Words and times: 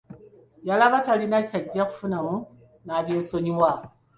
Yalaba 0.67 0.97
talina 1.05 1.37
kyajja 1.49 1.83
kufunamu 1.89 2.35
n'abyesonyiwa. 2.85 3.71